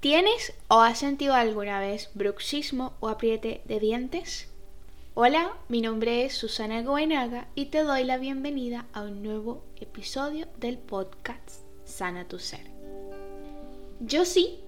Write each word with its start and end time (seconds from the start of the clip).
¿Tienes 0.00 0.54
o 0.68 0.80
has 0.80 0.98
sentido 0.98 1.34
alguna 1.34 1.78
vez 1.78 2.08
bruxismo 2.14 2.94
o 3.00 3.10
apriete 3.10 3.60
de 3.66 3.78
dientes? 3.78 4.48
Hola, 5.12 5.52
mi 5.68 5.82
nombre 5.82 6.24
es 6.24 6.32
Susana 6.32 6.82
Goenaga 6.82 7.48
y 7.54 7.66
te 7.66 7.82
doy 7.82 8.04
la 8.04 8.16
bienvenida 8.16 8.86
a 8.94 9.02
un 9.02 9.22
nuevo 9.22 9.62
episodio 9.78 10.46
del 10.58 10.78
podcast 10.78 11.60
Sana 11.84 12.26
tu 12.26 12.38
Ser. 12.38 12.64
Yo 14.00 14.24
sí, 14.24 14.60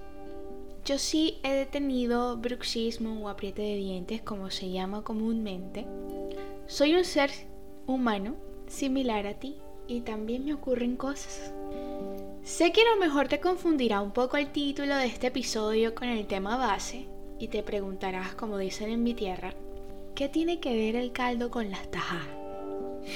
yo 0.84 0.98
sí 0.98 1.38
he 1.44 1.54
detenido 1.54 2.36
bruxismo 2.36 3.24
o 3.24 3.30
apriete 3.30 3.62
de 3.62 3.76
dientes 3.76 4.20
como 4.20 4.50
se 4.50 4.70
llama 4.70 5.02
comúnmente. 5.02 5.86
Soy 6.66 6.94
un 6.94 7.06
ser 7.06 7.30
humano 7.86 8.36
similar 8.66 9.26
a 9.26 9.38
ti 9.38 9.56
y 9.88 10.02
también 10.02 10.44
me 10.44 10.52
ocurren 10.52 10.96
cosas. 10.96 11.54
Sé 12.44 12.72
que 12.72 12.82
a 12.82 12.94
lo 12.96 13.00
mejor 13.00 13.28
te 13.28 13.38
confundirá 13.38 14.00
un 14.00 14.10
poco 14.10 14.36
el 14.36 14.50
título 14.50 14.96
de 14.96 15.06
este 15.06 15.28
episodio 15.28 15.94
con 15.94 16.08
el 16.08 16.26
tema 16.26 16.56
base 16.56 17.06
y 17.38 17.46
te 17.46 17.62
preguntarás, 17.62 18.34
como 18.34 18.58
dicen 18.58 18.90
en 18.90 19.04
mi 19.04 19.14
tierra, 19.14 19.54
¿qué 20.16 20.28
tiene 20.28 20.58
que 20.58 20.74
ver 20.74 20.96
el 20.96 21.12
caldo 21.12 21.52
con 21.52 21.70
las 21.70 21.88
tajadas? 21.92 22.26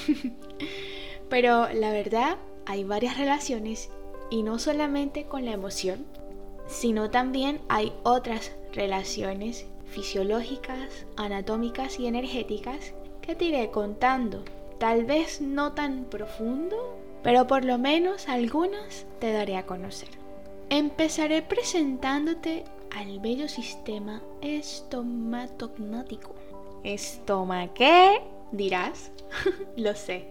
Pero 1.29 1.69
la 1.73 1.91
verdad, 1.91 2.37
hay 2.67 2.85
varias 2.85 3.19
relaciones 3.19 3.91
y 4.31 4.45
no 4.45 4.61
solamente 4.61 5.25
con 5.25 5.45
la 5.45 5.53
emoción, 5.53 6.07
sino 6.69 7.11
también 7.11 7.61
hay 7.69 7.93
otras 8.05 8.53
relaciones 8.73 9.67
fisiológicas, 9.87 11.05
anatómicas 11.17 11.99
y 11.99 12.07
energéticas 12.07 12.93
que 13.23 13.35
te 13.35 13.47
iré 13.47 13.73
contando. 13.73 14.45
Tal 14.79 15.05
vez 15.05 15.41
no 15.41 15.73
tan 15.73 16.05
profundo, 16.05 16.97
pero 17.27 17.49
por 17.49 17.65
lo 17.65 17.77
menos 17.77 18.29
algunas 18.29 19.05
te 19.19 19.33
daré 19.33 19.57
a 19.57 19.67
conocer. 19.67 20.11
Empezaré 20.71 21.43
presentándote 21.43 22.63
al 22.97 23.19
bello 23.19 23.49
sistema 23.49 24.23
estomatognático. 24.43 26.37
¿Estoma 26.85 27.75
qué? 27.75 28.23
Dirás. 28.53 29.11
lo 29.77 29.97
sé. 29.97 30.29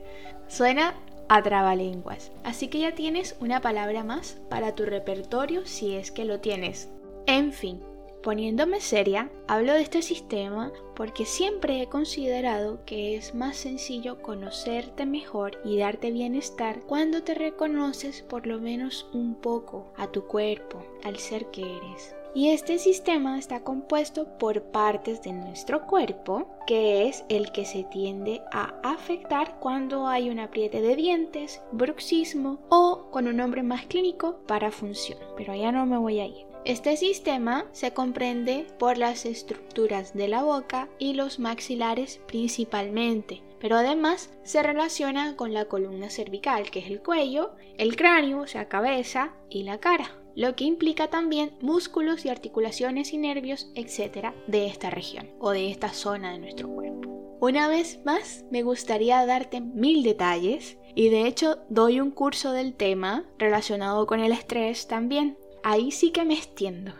Suena 0.47 0.95
a 1.27 1.43
trabalenguas. 1.43 2.31
Así 2.45 2.69
que 2.69 2.79
ya 2.79 2.95
tienes 2.95 3.35
una 3.41 3.59
palabra 3.59 4.05
más 4.05 4.37
para 4.49 4.73
tu 4.73 4.85
repertorio 4.85 5.65
si 5.65 5.95
es 5.95 6.11
que 6.11 6.23
lo 6.23 6.39
tienes. 6.39 6.87
En 7.25 7.51
fin, 7.51 7.81
Poniéndome 8.25 8.81
seria, 8.81 9.29
hablo 9.47 9.73
de 9.73 9.81
este 9.81 10.01
sistema 10.01 10.71
porque 10.95 11.25
siempre 11.25 11.79
he 11.79 11.85
considerado 11.85 12.79
que 12.83 13.15
es 13.15 13.35
más 13.35 13.55
sencillo 13.55 14.19
conocerte 14.23 15.05
mejor 15.05 15.61
y 15.63 15.77
darte 15.77 16.09
bienestar 16.09 16.81
cuando 16.87 17.21
te 17.21 17.35
reconoces 17.35 18.23
por 18.23 18.47
lo 18.47 18.59
menos 18.59 19.07
un 19.13 19.35
poco 19.35 19.93
a 19.95 20.07
tu 20.07 20.25
cuerpo, 20.25 20.83
al 21.03 21.19
ser 21.19 21.51
que 21.51 21.61
eres. 21.61 22.15
Y 22.33 22.49
este 22.49 22.79
sistema 22.79 23.37
está 23.37 23.59
compuesto 23.59 24.39
por 24.39 24.63
partes 24.71 25.21
de 25.21 25.31
nuestro 25.31 25.85
cuerpo, 25.85 26.47
que 26.65 27.07
es 27.07 27.23
el 27.29 27.51
que 27.51 27.63
se 27.63 27.83
tiende 27.83 28.41
a 28.51 28.73
afectar 28.81 29.59
cuando 29.59 30.07
hay 30.07 30.31
un 30.31 30.39
apriete 30.39 30.81
de 30.81 30.95
dientes, 30.95 31.61
bruxismo 31.71 32.57
o, 32.69 33.07
con 33.11 33.27
un 33.27 33.37
nombre 33.37 33.61
más 33.61 33.85
clínico, 33.85 34.39
parafunción. 34.47 35.19
Pero 35.37 35.53
allá 35.53 35.71
no 35.71 35.85
me 35.85 35.99
voy 35.99 36.19
a 36.21 36.25
ir. 36.25 36.54
Este 36.65 36.97
sistema 36.97 37.67
se 37.73 37.93
comprende 37.93 38.65
por 38.79 38.97
las 38.97 39.27
estructuras 39.27 40.15
de 40.15 40.27
la 40.27 40.41
boca 40.41 40.89
y 40.97 41.13
los 41.13 41.37
maxilares 41.37 42.19
principalmente, 42.25 43.43
pero 43.59 43.75
además 43.75 44.31
se 44.41 44.63
relaciona 44.63 45.35
con 45.35 45.53
la 45.53 45.65
columna 45.65 46.09
cervical, 46.09 46.71
que 46.71 46.79
es 46.79 46.87
el 46.87 47.03
cuello, 47.03 47.51
el 47.77 47.95
cráneo, 47.95 48.39
o 48.39 48.47
sea, 48.47 48.67
cabeza, 48.67 49.35
y 49.47 49.61
la 49.61 49.77
cara, 49.79 50.09
lo 50.35 50.55
que 50.55 50.63
implica 50.63 51.07
también 51.07 51.55
músculos 51.61 52.25
y 52.25 52.29
articulaciones 52.29 53.13
y 53.13 53.19
nervios, 53.19 53.71
etc., 53.75 54.33
de 54.47 54.65
esta 54.65 54.89
región 54.89 55.29
o 55.39 55.51
de 55.51 55.69
esta 55.69 55.89
zona 55.89 56.31
de 56.31 56.39
nuestro 56.39 56.67
cuerpo. 56.67 57.37
Una 57.41 57.67
vez 57.67 57.99
más, 58.05 58.43
me 58.49 58.63
gustaría 58.63 59.23
darte 59.27 59.61
mil 59.61 60.01
detalles 60.01 60.79
y 60.95 61.09
de 61.09 61.27
hecho 61.27 61.59
doy 61.69 61.99
un 61.99 62.09
curso 62.09 62.53
del 62.53 62.73
tema 62.73 63.23
relacionado 63.37 64.07
con 64.07 64.19
el 64.19 64.31
estrés 64.31 64.87
también, 64.87 65.37
ahí 65.65 65.91
sí 65.91 66.11
que 66.11 66.23
me 66.23 66.35
extiendo. 66.35 66.93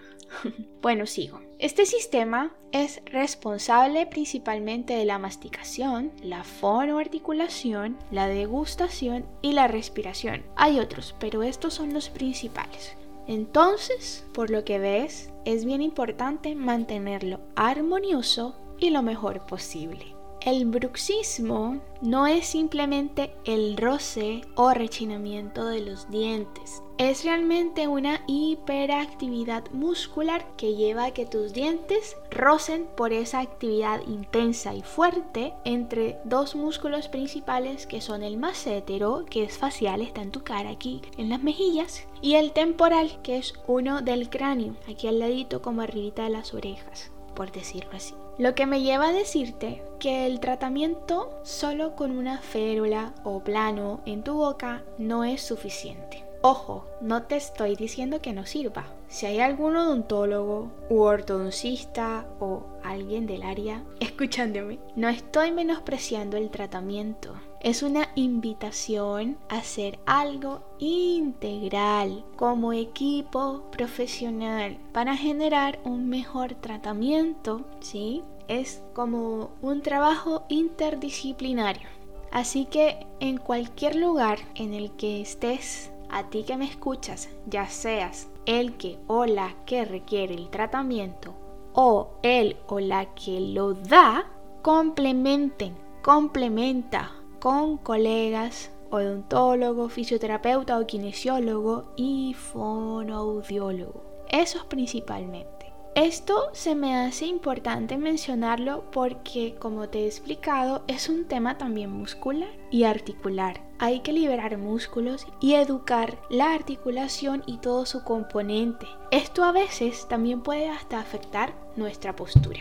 bueno, 0.82 1.06
sigo. 1.06 1.40
Este 1.60 1.86
sistema 1.86 2.54
es 2.72 3.02
responsable 3.06 4.08
principalmente 4.08 4.96
de 4.96 5.06
la 5.06 5.20
masticación, 5.20 6.12
la 6.22 6.44
fonoarticulación, 6.44 7.98
la 8.12 8.28
degustación 8.28 9.26
y 9.42 9.54
la 9.54 9.68
respiración. 9.68 10.44
Hay 10.56 10.80
otros, 10.80 11.16
pero 11.20 11.44
estos 11.44 11.76
son 11.76 11.94
los 11.94 12.10
principales. 12.10 12.98
Entonces, 13.28 14.26
por 14.34 14.50
lo 14.50 14.66
que 14.66 14.80
ves, 14.80 15.32
es 15.46 15.64
bien 15.64 15.82
importante 15.82 16.56
mantenerlo 16.56 17.42
armonioso 17.56 18.56
y 18.80 18.90
lo 18.90 19.04
mejor 19.04 19.46
posible. 19.46 20.15
El 20.46 20.66
bruxismo 20.66 21.82
no 22.04 22.28
es 22.28 22.46
simplemente 22.46 23.34
el 23.46 23.76
roce 23.78 24.42
o 24.54 24.76
rechinamiento 24.76 25.66
de 25.66 25.82
los 25.82 26.08
dientes. 26.12 26.84
Es 27.00 27.26
realmente 27.26 27.88
una 27.88 28.22
hiperactividad 28.28 29.64
muscular 29.72 30.46
que 30.56 30.76
lleva 30.76 31.06
a 31.06 31.14
que 31.16 31.26
tus 31.26 31.52
dientes 31.52 32.16
rocen 32.30 32.88
por 32.96 33.12
esa 33.12 33.40
actividad 33.40 34.02
intensa 34.06 34.76
y 34.76 34.84
fuerte 34.84 35.56
entre 35.64 36.20
dos 36.26 36.56
músculos 36.56 37.08
principales 37.08 37.88
que 37.88 38.00
son 38.00 38.22
el 38.22 38.38
massétero, 38.38 39.26
que 39.28 39.46
es 39.46 39.58
facial, 39.58 40.04
está 40.04 40.22
en 40.22 40.32
tu 40.32 40.44
cara 40.44 40.70
aquí 40.70 41.02
en 41.18 41.30
las 41.30 41.42
mejillas, 41.42 42.08
y 42.22 42.36
el 42.36 42.52
temporal, 42.52 43.20
que 43.24 43.38
es 43.38 43.56
uno 43.66 44.04
del 44.04 44.30
cráneo, 44.30 44.76
aquí 44.88 45.08
al 45.08 45.18
ladito 45.18 45.64
como 45.64 45.82
arribita 45.82 46.26
de 46.26 46.30
las 46.30 46.54
orejas, 46.54 47.10
por 47.34 47.52
decirlo 47.52 47.90
así. 47.94 48.14
Lo 48.38 48.54
que 48.54 48.66
me 48.66 48.82
lleva 48.82 49.10
a 49.10 49.14
decirte 49.14 49.82
que 49.98 50.26
el 50.26 50.42
tratamiento 50.42 51.40
solo 51.44 51.96
con 51.96 52.12
una 52.12 52.40
férula 52.40 53.14
o 53.24 53.40
plano 53.40 54.02
en 54.06 54.24
tu 54.24 54.34
boca 54.34 54.84
no 54.98 55.24
es 55.24 55.42
suficiente. 55.42 56.25
Ojo, 56.48 56.86
no 57.02 57.24
te 57.24 57.38
estoy 57.38 57.76
diciendo 57.76 58.22
que 58.22 58.32
no 58.32 58.46
sirva. 58.46 58.86
Si 59.08 59.26
hay 59.26 59.40
algún 59.40 59.76
odontólogo 59.76 60.70
u 60.92 61.02
ortodoncista 61.02 62.28
o 62.40 62.68
alguien 62.84 63.26
del 63.26 63.42
área 63.42 63.84
escuchándome, 64.00 64.78
no 64.96 65.10
estoy 65.10 65.52
menospreciando 65.52 66.38
el 66.38 66.52
tratamiento. 66.52 67.34
Es 67.62 67.82
una 67.82 68.10
invitación 68.14 69.40
a 69.50 69.58
hacer 69.58 69.98
algo 70.06 70.62
integral 70.78 72.24
como 72.36 72.74
equipo 72.74 73.64
profesional 73.72 74.78
para 74.94 75.18
generar 75.18 75.80
un 75.84 76.10
mejor 76.10 76.54
tratamiento, 76.54 77.66
¿sí? 77.80 78.22
Es 78.48 78.84
como 78.94 79.50
un 79.64 79.82
trabajo 79.82 80.46
interdisciplinario. 80.50 81.90
Así 82.32 82.66
que 82.66 83.08
en 83.20 83.38
cualquier 83.38 83.96
lugar 83.96 84.38
en 84.54 84.76
el 84.76 84.92
que 84.92 85.22
estés 85.22 85.90
a 86.10 86.30
ti 86.30 86.44
que 86.44 86.58
me 86.58 86.66
escuchas, 86.66 87.30
ya 87.46 87.68
seas 87.68 88.28
el 88.46 88.78
que 88.78 89.00
o 89.08 89.26
la 89.26 89.56
que 89.66 89.86
requiere 89.86 90.34
el 90.36 90.50
tratamiento 90.50 91.34
o 91.74 92.12
el 92.24 92.58
o 92.68 92.80
la 92.80 93.14
que 93.14 93.40
lo 93.40 93.74
da, 93.74 94.28
complementen, 94.62 95.76
complementa 96.02 97.12
con 97.40 97.78
colegas 97.78 98.72
odontólogo, 98.90 99.90
fisioterapeuta 99.90 100.80
o 100.80 100.88
kinesiólogo 100.88 101.92
y 101.96 102.34
fonoaudiólogo. 102.34 104.04
Eso 104.30 104.58
es 104.60 104.64
principalmente. 104.66 105.65
Esto 105.96 106.50
se 106.52 106.76
me 106.76 106.98
hace 106.98 107.26
importante 107.26 107.98
mencionarlo 107.98 108.92
porque, 108.92 109.56
como 109.58 109.88
te 109.88 110.00
he 110.00 110.06
explicado, 110.08 110.84
es 110.88 111.08
un 111.08 111.24
tema 111.24 111.58
también 111.58 111.90
muscular 111.90 112.50
y 112.70 112.84
articular. 112.84 113.62
Hay 113.80 114.02
que 114.02 114.12
liberar 114.12 114.58
músculos 114.58 115.26
y 115.40 115.54
educar 115.54 116.20
la 116.30 116.54
articulación 116.54 117.44
y 117.46 117.60
todo 117.60 117.86
su 117.86 118.04
componente. 118.04 118.88
Esto 119.12 119.46
a 119.46 119.54
veces 119.54 120.06
también 120.10 120.44
puede 120.44 120.68
hasta 120.68 121.00
afectar 121.00 121.54
nuestra 121.78 122.14
postura. 122.14 122.60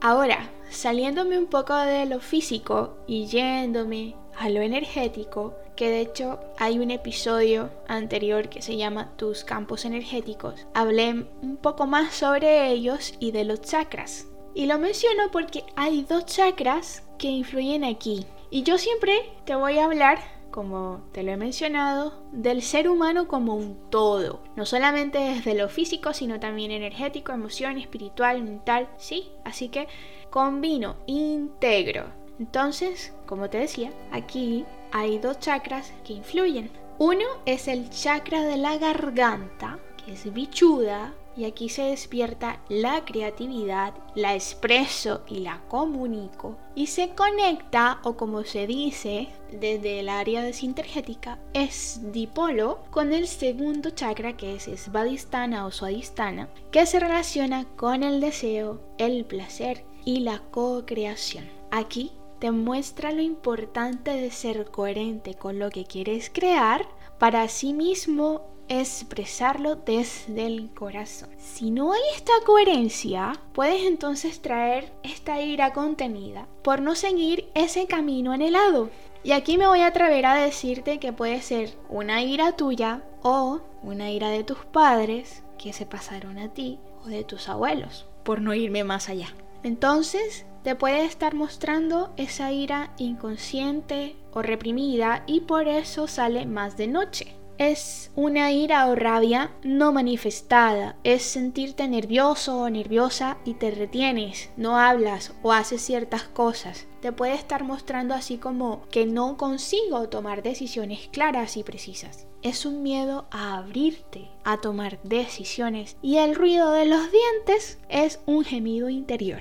Ahora, 0.00 0.50
saliéndome 0.70 1.38
un 1.38 1.46
poco 1.46 1.74
de 1.74 2.06
lo 2.06 2.20
físico 2.20 2.98
y 3.06 3.26
yéndome 3.26 4.14
a 4.36 4.50
lo 4.50 4.60
energético, 4.60 5.54
que 5.74 5.88
de 5.88 6.00
hecho 6.00 6.38
hay 6.58 6.78
un 6.78 6.90
episodio 6.90 7.70
anterior 7.88 8.48
que 8.48 8.62
se 8.62 8.76
llama 8.76 9.16
Tus 9.16 9.44
campos 9.44 9.84
energéticos. 9.84 10.66
Hablé 10.74 11.26
un 11.42 11.56
poco 11.56 11.86
más 11.86 12.14
sobre 12.14 12.70
ellos 12.70 13.14
y 13.20 13.30
de 13.32 13.44
los 13.44 13.62
chakras. 13.62 14.26
Y 14.54 14.66
lo 14.66 14.78
menciono 14.78 15.30
porque 15.32 15.64
hay 15.76 16.02
dos 16.02 16.26
chakras 16.26 17.02
que 17.18 17.28
influyen 17.28 17.84
aquí. 17.84 18.26
Y 18.50 18.62
yo 18.62 18.78
siempre 18.78 19.14
te 19.44 19.54
voy 19.54 19.78
a 19.78 19.84
hablar, 19.84 20.18
como 20.56 21.04
te 21.12 21.22
lo 21.22 21.30
he 21.30 21.36
mencionado, 21.36 22.24
del 22.32 22.62
ser 22.62 22.88
humano 22.88 23.28
como 23.28 23.54
un 23.54 23.90
todo. 23.90 24.42
No 24.56 24.66
solamente 24.66 25.18
desde 25.18 25.54
lo 25.54 25.68
físico, 25.68 26.12
sino 26.12 26.40
también 26.40 26.72
energético, 26.72 27.30
emoción, 27.30 27.78
espiritual, 27.78 28.42
mental, 28.42 28.88
¿sí? 28.96 29.28
Así 29.44 29.68
que 29.68 29.86
combino, 30.30 30.96
integro 31.06 32.06
entonces, 32.38 33.14
como 33.26 33.48
te 33.48 33.58
decía, 33.58 33.92
aquí 34.12 34.66
hay 34.92 35.18
dos 35.18 35.38
chakras 35.38 35.92
que 36.04 36.12
influyen. 36.12 36.70
Uno 36.98 37.24
es 37.46 37.68
el 37.68 37.90
chakra 37.90 38.42
de 38.42 38.56
la 38.56 38.76
garganta, 38.78 39.78
que 40.04 40.12
es 40.12 40.32
bichuda, 40.32 41.14
y 41.36 41.44
aquí 41.44 41.68
se 41.68 41.82
despierta 41.82 42.60
la 42.68 43.04
creatividad, 43.04 43.94
la 44.14 44.34
expreso 44.34 45.22
y 45.28 45.40
la 45.40 45.60
comunico 45.68 46.56
y 46.74 46.86
se 46.86 47.10
conecta 47.10 48.00
o 48.04 48.16
como 48.16 48.44
se 48.44 48.66
dice 48.66 49.28
desde 49.50 50.00
el 50.00 50.08
área 50.08 50.42
de 50.42 50.52
sintergética 50.52 51.38
es 51.52 52.00
dipolo 52.12 52.80
con 52.90 53.12
el 53.12 53.28
segundo 53.28 53.90
chakra 53.90 54.36
que 54.36 54.54
es 54.54 54.64
svadhisthana 54.64 55.66
o 55.66 55.70
swadhisthana 55.70 56.48
que 56.70 56.86
se 56.86 57.00
relaciona 57.00 57.64
con 57.76 58.02
el 58.02 58.20
deseo, 58.20 58.80
el 58.98 59.24
placer 59.24 59.84
y 60.04 60.20
la 60.20 60.40
co-creación. 60.50 61.44
Aquí 61.70 62.12
te 62.38 62.50
muestra 62.50 63.12
lo 63.12 63.22
importante 63.22 64.10
de 64.10 64.30
ser 64.30 64.70
coherente 64.70 65.34
con 65.34 65.58
lo 65.58 65.70
que 65.70 65.84
quieres 65.84 66.30
crear 66.32 66.86
para 67.18 67.48
sí 67.48 67.72
mismo 67.72 68.55
expresarlo 68.68 69.76
desde 69.76 70.46
el 70.46 70.70
corazón. 70.74 71.30
Si 71.38 71.70
no 71.70 71.92
hay 71.92 72.00
esta 72.14 72.32
coherencia, 72.44 73.32
puedes 73.52 73.84
entonces 73.84 74.40
traer 74.40 74.92
esta 75.02 75.40
ira 75.40 75.72
contenida 75.72 76.46
por 76.62 76.80
no 76.80 76.94
seguir 76.94 77.48
ese 77.54 77.86
camino 77.86 78.32
anhelado. 78.32 78.90
Y 79.22 79.32
aquí 79.32 79.58
me 79.58 79.66
voy 79.66 79.80
a 79.80 79.88
atrever 79.88 80.26
a 80.26 80.34
decirte 80.34 80.98
que 80.98 81.12
puede 81.12 81.42
ser 81.42 81.74
una 81.88 82.22
ira 82.22 82.52
tuya 82.52 83.02
o 83.22 83.60
una 83.82 84.10
ira 84.10 84.30
de 84.30 84.44
tus 84.44 84.58
padres 84.58 85.42
que 85.58 85.72
se 85.72 85.86
pasaron 85.86 86.38
a 86.38 86.52
ti 86.52 86.78
o 87.04 87.08
de 87.08 87.24
tus 87.24 87.48
abuelos, 87.48 88.06
por 88.22 88.40
no 88.40 88.54
irme 88.54 88.84
más 88.84 89.08
allá. 89.08 89.28
Entonces, 89.62 90.46
te 90.62 90.74
puede 90.74 91.04
estar 91.04 91.34
mostrando 91.34 92.12
esa 92.16 92.50
ira 92.50 92.92
inconsciente 92.98 94.16
o 94.32 94.42
reprimida 94.42 95.22
y 95.26 95.42
por 95.42 95.68
eso 95.68 96.08
sale 96.08 96.44
más 96.44 96.76
de 96.76 96.88
noche. 96.88 97.35
Es 97.58 98.10
una 98.14 98.52
ira 98.52 98.86
o 98.86 98.94
rabia 98.94 99.50
no 99.62 99.90
manifestada, 99.90 100.96
es 101.04 101.22
sentirte 101.22 101.88
nervioso 101.88 102.60
o 102.60 102.68
nerviosa 102.68 103.38
y 103.46 103.54
te 103.54 103.70
retienes, 103.70 104.50
no 104.58 104.78
hablas 104.78 105.32
o 105.42 105.52
haces 105.52 105.80
ciertas 105.80 106.24
cosas. 106.24 106.86
Te 107.00 107.12
puede 107.12 107.32
estar 107.32 107.64
mostrando 107.64 108.14
así 108.14 108.36
como 108.36 108.82
que 108.90 109.06
no 109.06 109.38
consigo 109.38 110.10
tomar 110.10 110.42
decisiones 110.42 111.08
claras 111.10 111.56
y 111.56 111.62
precisas. 111.62 112.26
Es 112.42 112.66
un 112.66 112.82
miedo 112.82 113.26
a 113.30 113.56
abrirte, 113.56 114.28
a 114.44 114.60
tomar 114.60 115.00
decisiones 115.02 115.96
y 116.02 116.18
el 116.18 116.34
ruido 116.34 116.72
de 116.72 116.84
los 116.84 117.10
dientes 117.10 117.78
es 117.88 118.20
un 118.26 118.44
gemido 118.44 118.90
interior. 118.90 119.40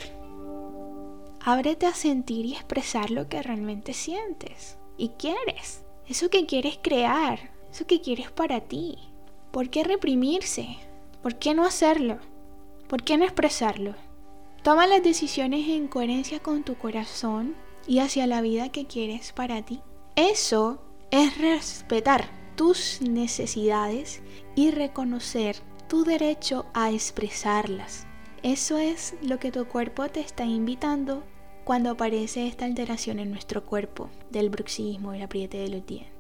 Ábrete 1.41 1.85
a 1.85 1.93
sentir 1.93 2.45
y 2.45 2.53
expresar 2.53 3.11
lo 3.11 3.27
que 3.27 3.43
realmente 3.43 3.93
sientes 3.93 4.77
y 4.97 5.09
quieres. 5.09 5.83
Eso 6.07 6.29
que 6.29 6.45
quieres 6.45 6.79
crear, 6.81 7.54
eso 7.75 7.85
que 7.85 7.99
quieres 7.99 8.31
para 8.31 8.61
ti. 8.61 8.97
¿Por 9.51 9.69
qué 9.69 9.83
reprimirse? 9.83 10.77
¿Por 11.21 11.35
qué 11.35 11.53
no 11.53 11.65
hacerlo? 11.65 12.19
¿Por 12.87 13.03
qué 13.03 13.17
no 13.17 13.25
expresarlo? 13.25 13.95
Toma 14.63 14.87
las 14.87 15.03
decisiones 15.03 15.67
en 15.67 15.89
coherencia 15.89 16.39
con 16.39 16.63
tu 16.63 16.75
corazón 16.75 17.53
y 17.85 17.99
hacia 17.99 18.27
la 18.27 18.39
vida 18.39 18.69
que 18.69 18.85
quieres 18.85 19.33
para 19.33 19.61
ti. 19.61 19.81
Eso 20.15 20.81
es 21.11 21.37
respetar 21.37 22.29
tus 22.55 23.01
necesidades 23.01 24.21
y 24.55 24.71
reconocer 24.71 25.57
tu 25.89 26.05
derecho 26.05 26.67
a 26.73 26.91
expresarlas. 26.91 28.07
Eso 28.41 28.77
es 28.77 29.15
lo 29.21 29.37
que 29.37 29.51
tu 29.51 29.65
cuerpo 29.65 30.07
te 30.07 30.21
está 30.21 30.45
invitando 30.45 31.23
cuando 31.65 31.89
aparece 31.89 32.47
esta 32.47 32.63
alteración 32.63 33.19
en 33.19 33.31
nuestro 33.31 33.65
cuerpo 33.65 34.09
del 34.29 34.49
bruxismo 34.49 35.11
el 35.11 35.23
apriete 35.23 35.57
de 35.57 35.67
los 35.67 35.85
dientes. 35.85 36.13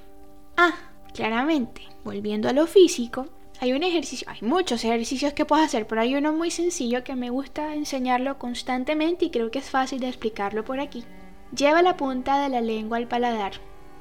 Ah, 0.57 0.94
Claramente, 1.15 1.81
volviendo 2.03 2.49
a 2.49 2.53
lo 2.53 2.67
físico, 2.67 3.27
hay 3.61 3.71
un 3.71 3.83
ejercicio, 3.83 4.27
hay 4.29 4.41
muchos 4.41 4.83
ejercicios 4.83 5.31
que 5.31 5.45
puedes 5.45 5.67
hacer, 5.67 5.87
pero 5.87 6.01
hay 6.01 6.13
uno 6.13 6.33
muy 6.33 6.51
sencillo 6.51 7.05
que 7.05 7.15
me 7.15 7.29
gusta 7.29 7.73
enseñarlo 7.73 8.37
constantemente 8.37 9.23
y 9.23 9.29
creo 9.29 9.49
que 9.49 9.59
es 9.59 9.69
fácil 9.69 10.01
de 10.01 10.09
explicarlo 10.09 10.65
por 10.65 10.81
aquí. 10.81 11.05
Lleva 11.55 11.81
la 11.81 11.95
punta 11.95 12.43
de 12.43 12.49
la 12.49 12.59
lengua 12.59 12.97
al 12.97 13.07
paladar, 13.07 13.53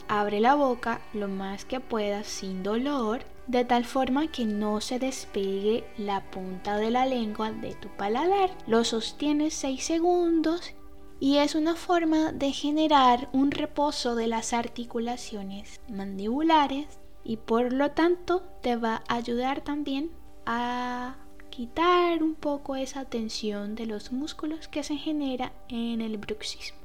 abre 0.08 0.40
la 0.40 0.56
boca 0.56 1.02
lo 1.12 1.28
más 1.28 1.64
que 1.64 1.78
puedas 1.78 2.26
sin 2.26 2.64
dolor, 2.64 3.22
de 3.46 3.64
tal 3.64 3.84
forma 3.84 4.26
que 4.26 4.44
no 4.44 4.80
se 4.80 4.98
despegue 4.98 5.84
la 5.96 6.20
punta 6.32 6.78
de 6.78 6.90
la 6.90 7.06
lengua 7.06 7.52
de 7.52 7.74
tu 7.74 7.88
paladar. 7.90 8.50
Lo 8.66 8.82
sostienes 8.82 9.54
6 9.54 9.84
segundos 9.84 10.74
y 11.20 11.36
es 11.36 11.54
una 11.54 11.76
forma 11.76 12.32
de 12.32 12.50
generar 12.50 13.28
un 13.32 13.52
reposo 13.52 14.16
de 14.16 14.26
las 14.26 14.52
articulaciones 14.52 15.80
mandibulares 15.88 17.03
y 17.24 17.38
por 17.38 17.72
lo 17.72 17.90
tanto 17.92 18.42
te 18.60 18.76
va 18.76 19.02
a 19.08 19.16
ayudar 19.16 19.62
también 19.62 20.10
a 20.46 21.16
quitar 21.50 22.22
un 22.22 22.34
poco 22.34 22.76
esa 22.76 23.04
tensión 23.04 23.74
de 23.74 23.86
los 23.86 24.12
músculos 24.12 24.68
que 24.68 24.82
se 24.82 24.96
genera 24.96 25.52
en 25.68 26.00
el 26.00 26.18
bruxismo. 26.18 26.78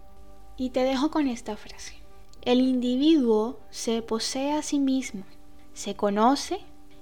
Y 0.57 0.69
te 0.69 0.83
dejo 0.83 1.11
con 1.11 1.27
esta 1.27 1.57
frase. 1.57 1.95
El 2.41 2.61
individuo 2.61 3.59
se 3.69 4.01
posee 4.01 4.53
a 4.53 4.61
sí 4.61 4.79
mismo, 4.79 5.23
se 5.73 5.95
conoce 5.95 6.59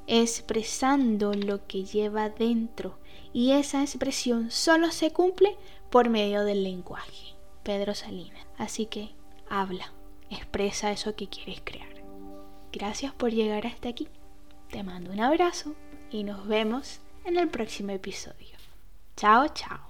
expresando 0.07 1.33
lo 1.33 1.67
que 1.67 1.83
lleva 1.83 2.29
dentro 2.29 2.97
y 3.33 3.51
esa 3.51 3.81
expresión 3.81 4.49
solo 4.51 4.91
se 4.91 5.11
cumple 5.11 5.57
por 5.91 6.09
medio 6.09 6.43
del 6.43 6.63
lenguaje. 6.63 7.35
Pedro 7.63 7.93
Salinas. 7.93 8.47
Así 8.57 8.85
que 8.85 9.09
habla, 9.49 9.93
expresa 10.29 10.91
eso 10.91 11.15
que 11.15 11.27
quieres 11.27 11.61
crear. 11.63 11.96
Gracias 12.71 13.13
por 13.13 13.31
llegar 13.31 13.65
hasta 13.67 13.89
aquí. 13.89 14.07
Te 14.69 14.83
mando 14.83 15.11
un 15.11 15.19
abrazo 15.19 15.75
y 16.11 16.23
nos 16.23 16.47
vemos 16.47 16.99
en 17.25 17.37
el 17.37 17.49
próximo 17.49 17.91
episodio. 17.91 18.57
Chao, 19.15 19.47
chao. 19.49 19.86